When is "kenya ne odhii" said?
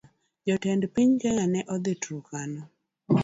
1.21-1.99